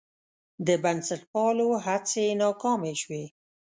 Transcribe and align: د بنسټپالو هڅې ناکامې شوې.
د 0.67 0.69
بنسټپالو 0.83 1.67
هڅې 1.85 2.25
ناکامې 2.41 2.93
شوې. 3.01 3.23